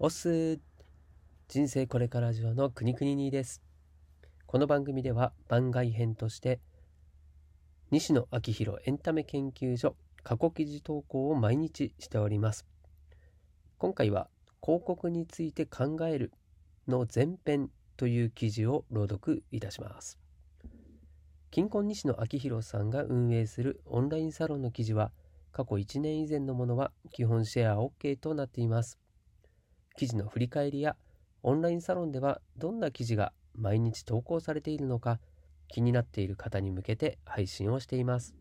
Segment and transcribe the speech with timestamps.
[0.00, 0.60] オス
[1.48, 3.60] 人生これから上の国々にです。
[4.46, 6.60] この番組では番外編として
[7.90, 12.64] 西野昭弘エンタメ研究所過去記事投稿を毎日しております。
[13.78, 14.28] 今回は
[14.64, 16.30] 広告について考える
[16.86, 20.16] の前編という記事を朗読いたします。
[21.50, 25.10] 金婚西野昭弘さんが運営するオンラインサロンの記事は
[25.50, 28.96] 過去1年以前のものは基本シェア OK となっています。
[29.98, 30.94] 記事の振り返りや
[31.42, 35.18] オンラインサロンではどんな記事が毎日投稿されているのか
[35.66, 38.36] 気になっている方に向けて配信をしています。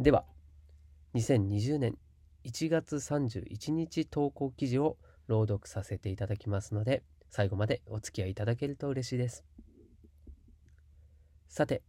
[0.00, 0.24] では
[1.14, 1.96] 2020年
[2.44, 9.44] 1月31日投稿記事を朗読させていただきますので最後までお付き合いいただけると嬉しいです。
[11.48, 11.82] さて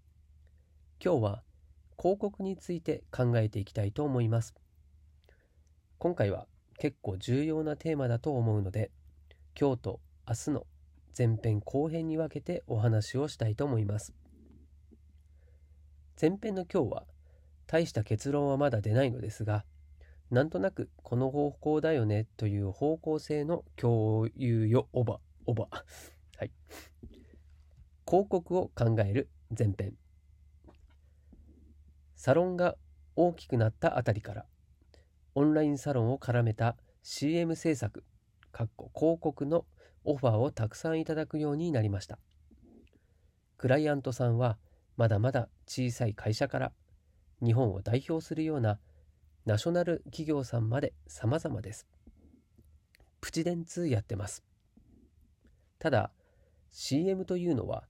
[1.04, 1.44] 今日は
[2.00, 4.54] 広告について考えていきたいと思います。
[5.98, 6.46] 今回は
[6.78, 8.92] 結構重要なテーマだと思うので
[9.60, 10.68] 今日と明日の
[11.18, 14.14] 前編後編に分けてお話をしたいと思います。
[16.20, 17.04] 前編の今日は
[17.66, 19.66] 大した結論はまだ出ないのですが
[20.30, 25.70] なんとなくこの方向だよねという方向性の共有よおばおば。
[26.38, 26.52] はい。
[28.06, 29.94] 広告を考える前編。
[32.16, 32.76] サロンが
[33.16, 34.46] 大きくなったあたりから
[35.38, 38.04] オンラインサロンを絡めた CM 制作
[38.52, 39.66] かっこ広告の
[40.04, 42.18] オファーをたくさんいただくようになりました。
[43.60, 44.58] クライアントさんは
[44.96, 46.72] まだまだ小さい会社から
[47.40, 48.80] 日本を代表するような
[49.46, 51.86] ナショナル企業さんまで様々です。
[53.22, 54.44] プチ電通やってます。
[55.78, 56.10] ただ
[56.72, 57.84] CM というのは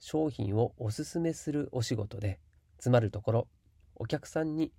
[0.00, 2.40] 商品をおすすめするお仕事で
[2.76, 3.48] つまるところ
[3.94, 4.70] お客さんに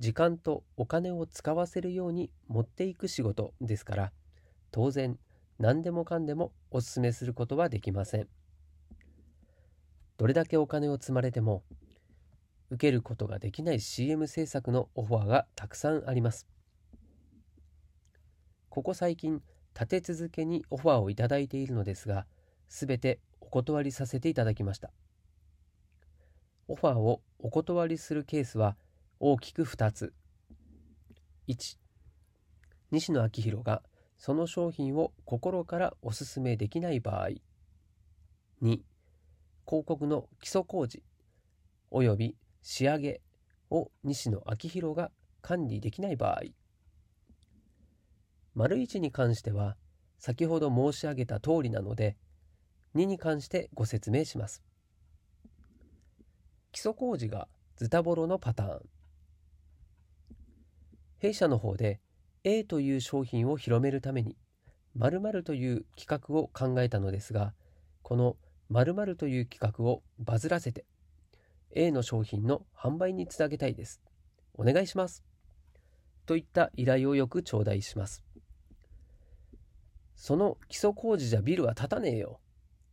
[0.00, 4.12] 時間とお金を使わせるように持っていく仕事ですから
[4.70, 5.18] 当然
[5.58, 8.28] 何でもかんでもおすすめすることはできません。
[10.16, 11.64] どれだけお金を積まれても
[12.70, 16.46] 受けることができない CM 制作のオファーがたくさんあります。
[18.68, 19.42] ここ最近
[19.74, 22.26] 立て続けにオファーをいただいているのですが
[22.68, 24.90] すべてお断りさせていただきました。
[26.68, 28.76] オファーをお断りするケースは
[29.20, 30.14] 大きく2つ。
[31.48, 31.76] 1
[32.92, 33.82] 西野昭弘が
[34.16, 37.28] その商品を心からお勧めできない場合。
[37.28, 37.40] 2
[38.62, 38.84] 広
[39.66, 41.02] 告の基礎工事
[41.90, 43.20] および仕上げ
[43.70, 45.10] を西野昭弘が
[45.42, 46.42] 管理できない場合。
[48.54, 49.76] 丸1に関しては
[50.18, 52.16] 先ほど申し上げた通りなので
[52.94, 54.62] 2に関してご説明します。
[56.70, 58.97] 基礎工事がズタボロのパターン。
[61.18, 62.00] 弊社の方で
[62.44, 64.36] A という商品を広めるために
[64.94, 67.54] 〇〇という企画を考えたのですが
[68.02, 68.36] この
[68.70, 70.84] 〇〇という企画をバズらせて
[71.74, 74.00] A の商品の販売につなげたいです。
[74.54, 75.22] お願いします。
[76.26, 78.24] といった依頼をよく頂戴します。
[80.16, 82.40] その基礎工事じゃビルは建たねえよ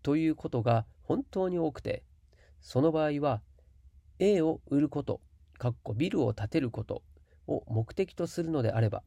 [0.03, 2.03] ということが本当に多くて、
[2.61, 3.41] その場合は
[4.19, 5.21] A を売ること、
[5.57, 7.01] かっこビルを建てること
[7.47, 9.03] を目的とするのであれば、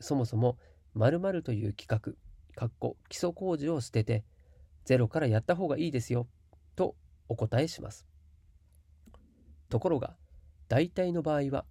[0.00, 0.58] そもそも
[0.94, 2.14] 〇〇という企画、
[2.54, 4.24] かっこ基礎工事を捨てて、
[4.84, 6.26] ゼロからやった方がいいですよ
[6.74, 6.96] と
[7.28, 8.06] お答えします。
[9.70, 10.16] ところが
[10.68, 11.64] 大体の場合は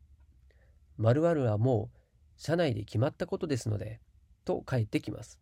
[0.98, 1.98] 〇〇はもう
[2.38, 4.00] 社内で決まったことですので
[4.46, 5.40] と返ってきます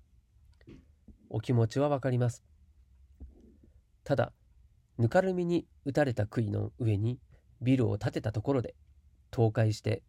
[1.29, 2.43] お気持ちはわかります
[4.03, 4.33] ただ
[4.97, 7.19] ぬかるみに打たれた杭の上に
[7.61, 8.75] ビルを建てたところで
[9.31, 10.01] 倒壊して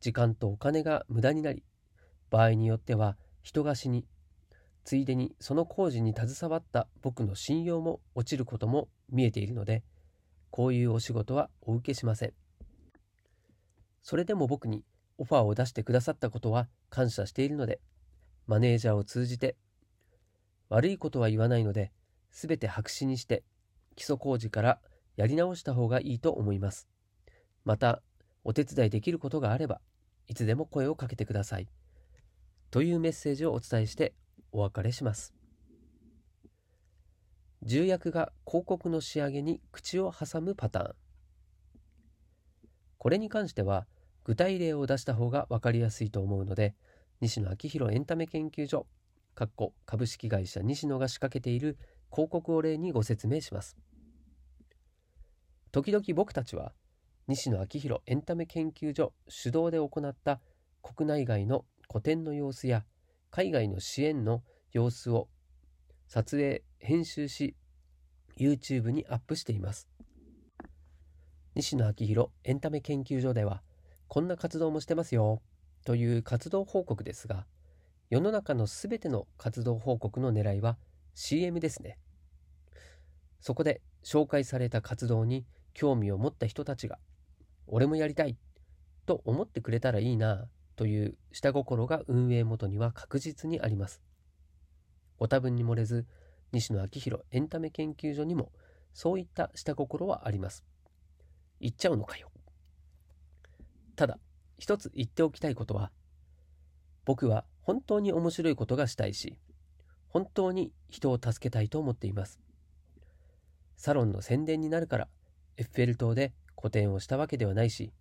[0.00, 1.64] 時間とお金が無駄になり
[2.30, 4.06] 場合によっては人が死に
[4.84, 9.82] ついでにその工事に携わった僕の信用も落ちることも見えているので
[10.50, 12.32] こういうお仕事はお受けしません。
[14.02, 14.84] それでも僕に
[15.18, 17.80] オファーを出してくださったことは感謝しているので、
[18.46, 19.56] マネージャーを通じて、
[20.70, 21.92] 悪いことは言わないので、
[22.30, 23.44] すべて白紙にして、
[23.96, 24.80] 基礎工事から
[25.16, 26.88] やり直した方がいいと思います。
[27.64, 28.02] また、
[28.48, 29.82] お手伝いできることがあれば、
[30.26, 31.68] いつでも声をかけてください。
[32.70, 34.14] というメッセージをお伝えして
[34.52, 35.34] お別れします。
[37.62, 40.94] 重役が広告の仕上げに口を挟むパターン
[42.96, 43.86] これに関しては
[44.24, 46.74] 具体例を出した方が分かりやすいと思うので
[47.20, 48.86] 西野昭弘エンタメ研究所
[49.34, 51.76] かっこ株式会社西野が仕掛けている
[52.10, 53.76] 広告を例にご説明します
[55.72, 56.72] 時々僕たちは
[57.28, 60.40] 西野昭弘エンタメ研究所主導で行った
[60.82, 62.86] 国内外の個展の様子や
[63.30, 64.42] 海外の支援の
[64.72, 65.28] 様子を
[66.06, 67.54] 撮影、編集し、
[68.38, 69.90] YouTube にアップしています。
[71.54, 73.62] 西野昭弘エンタメ研究所では、
[74.06, 75.42] こんな活動もしてますよ、
[75.84, 77.46] という活動報告ですが、
[78.08, 80.78] 世の中のすべての活動報告の狙いは
[81.14, 81.98] CM ですね。
[83.38, 86.98] そこで紹介された活動に興味を持った人たちが、
[87.68, 88.36] 俺もやりたい
[89.06, 94.02] と思ってくれたらいいなという下心が運営元には確実にあります。
[95.18, 96.06] ご多分に漏れず、
[96.52, 98.52] 西野昭弘エンタメ研究所にも
[98.92, 100.64] そういった下心はあります。
[101.60, 102.30] 言っちゃうのかよ。
[103.96, 104.18] ただ、
[104.58, 105.90] 一つ言っておきたいことは、
[107.04, 109.38] 僕は本当に面白いことがしたいし、
[110.08, 112.40] 本当に人を助けたいと思っています。
[113.76, 115.08] サロンの宣伝になるから、
[115.56, 117.92] エッフェル塔で個展をしたわけではないし、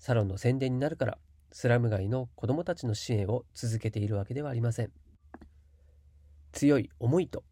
[0.00, 1.18] サロンの宣伝になるから、
[1.52, 4.90] スラム街の子供たちの支援を続けているわけではありません。
[6.50, 7.44] 強い思いと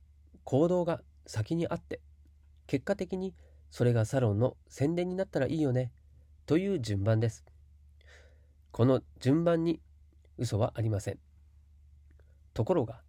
[0.43, 2.01] 行動が先にあって、
[2.67, 3.37] 結果的に
[3.71, 5.93] それがサロンの宣伝になったらいいよね、
[6.45, 7.45] という順番です。
[8.73, 9.81] この順番に
[10.39, 11.19] 嘘はありません。
[12.53, 13.01] ところが、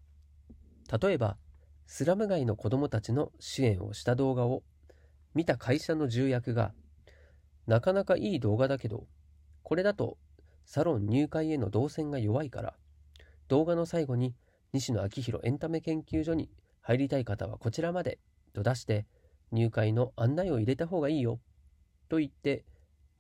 [1.02, 1.38] 例えば、
[1.88, 4.62] スラム街の子供たちの支援をした動画を
[5.34, 6.74] 見た会社の重役が、
[7.70, 9.06] なかなかいい動画だけど、
[9.62, 10.18] これだと
[10.66, 12.74] サロン入会への動線が弱いから、
[13.48, 14.34] 動画の最後に
[14.74, 16.50] 西野昭弘エンタメ研究所に
[16.82, 18.18] 入りたい方はこちらまで
[18.54, 19.06] と出して
[19.52, 21.40] 入会の案内を入れた方がいいよ
[22.10, 22.66] と言って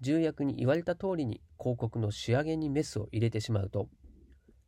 [0.01, 3.88] 重役に言われた通りに広告の仕上げにメスを入れてしまうと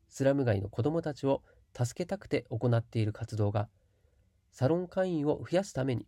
[0.09, 1.41] スラム街の子供たちを
[1.75, 3.67] 助けたくて行っている活動が
[4.51, 6.05] サロン会員を増やすために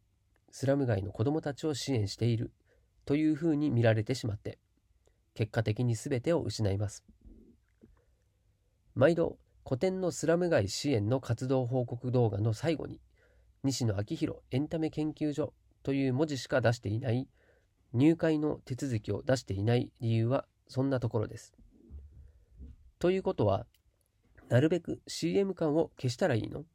[0.51, 2.51] スラム街の子供たちを支援している。
[3.05, 4.59] というふうに見られてしまって
[5.33, 7.03] 結果的に全てを失います。
[8.95, 12.99] 毎度古典のスラム街支援の活動報告動画の最後に
[13.63, 15.53] 西野昭弘エンタメ研究所
[15.83, 17.27] という文字しか出していない
[17.93, 21.53] 入会の手続きを出していない理由はそんなところです。
[22.99, 23.65] ということは
[24.49, 26.65] なるべく CM 感を消したらいいの？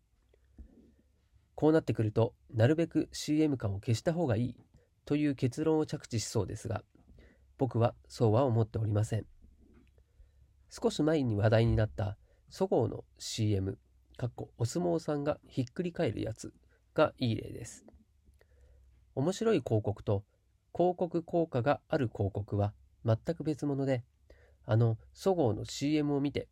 [1.54, 4.56] こうなってくるとなるべく CM 感を消した方がいい。
[5.08, 6.82] という結論を着地しそうですが
[7.56, 9.24] 僕はそうは思っておりません
[10.68, 12.18] 少し前に話題になった
[12.50, 13.78] そごうの CM、
[14.18, 16.52] かっこお相撲さんがひっくり返るやつ
[16.94, 17.86] がいい例です。
[19.14, 20.24] 面白い広告と
[20.74, 22.74] 広告効果がある広告は
[23.04, 24.04] 全く別物で、
[24.66, 26.48] あのそごうの CM を見て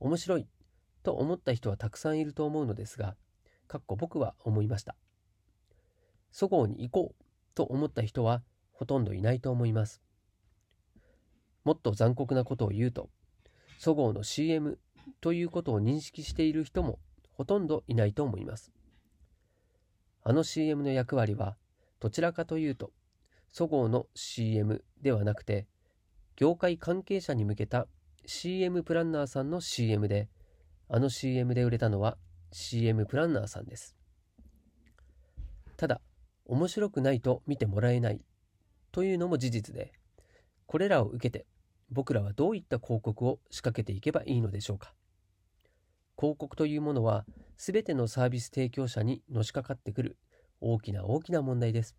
[0.00, 0.48] 面白い
[1.04, 3.14] と思った人はたくさんいると思うのですが、
[3.68, 4.96] かっこ僕は思いました。
[6.32, 7.29] そごうに行こう
[7.60, 8.42] と思った人は
[8.72, 10.00] ほとんどいないと思います。
[11.62, 13.10] もっと残酷なことを言うと、
[13.78, 14.78] そごうの CM
[15.20, 16.98] ということを認識している人も
[17.32, 18.72] ほとんどいないと思います。
[20.24, 21.58] あの CM の役割は
[21.98, 22.92] どちらかというと、
[23.52, 25.66] そごうの CM ではなくて、
[26.36, 27.86] 業界関係者に向けた
[28.24, 30.30] CM プランナーさんの CM で、
[30.88, 32.16] あの CM で売れたのは
[32.52, 33.94] CM プランナーさんです。
[35.76, 36.00] ただ、
[36.50, 38.24] 面白くないと見てもらえない。
[38.90, 39.92] というのも事実で、
[40.66, 41.46] これらを受けて
[41.90, 44.92] 僕らはどういった広告を仕掛けていけばいいのでしょうか。
[46.18, 47.24] 広告というものは
[47.56, 50.16] 全てのサービス提供者にのしかかってくる
[50.60, 51.96] 大きな大きな問題です。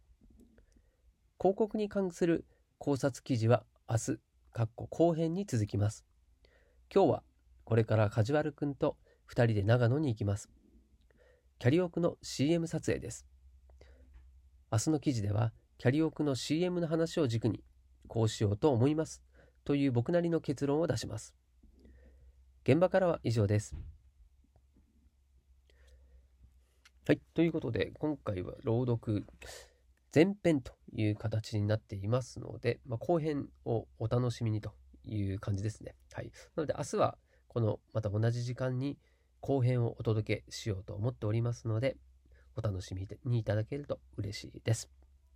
[1.40, 2.44] 広告に関する
[2.78, 4.20] 考察記事は明日
[4.52, 6.06] かっこ後編に続きます。
[6.94, 7.24] 今日は
[7.64, 8.98] これからカジュアルくんと
[9.30, 10.50] 2人で長野に行きます。
[11.58, 13.31] キャリオクの CM 撮影です。
[14.72, 17.62] 明日の記事ではキャリオクの CM の話を軸に
[18.08, 19.22] こうしようと思います
[19.66, 21.36] という僕なりの結論を出します。
[22.64, 23.76] 現場からは以上です。
[27.06, 27.20] はい。
[27.34, 29.26] ということで、今回は朗読
[30.16, 34.74] 前編という形になっていますので、まあ、後編をお楽しみにと
[35.04, 35.96] いう感じですね。
[36.14, 36.32] はい。
[36.56, 37.18] なので、明日は
[37.50, 38.98] このまた同じ時間に
[39.42, 41.98] 後編をお届けしようと思っておりますので、
[42.56, 44.90] お楽しみにいただけると嬉しいです。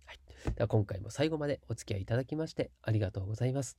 [0.04, 0.18] はい。
[0.54, 3.78] では今回も最後までお付き合いいただきましてありがとうございます。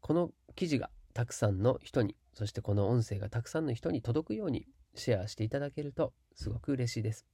[0.00, 7.26] この記事がたくさんの人に、そしてこの音声がたくさんの人に届くようにシェアしていただけるとすごく嬉しいです。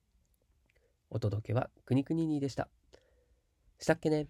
[1.10, 2.68] お届けはくにくににでした。
[3.78, 4.28] したっけね？